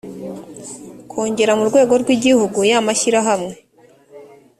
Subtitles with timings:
[1.11, 3.53] kongere mu rwego rw igihugu ya mashyirahamwe